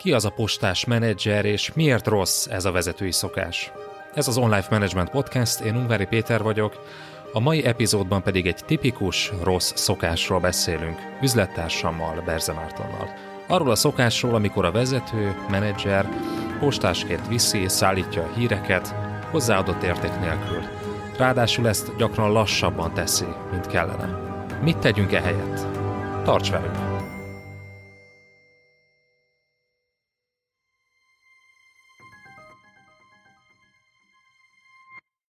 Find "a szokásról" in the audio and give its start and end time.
13.70-14.34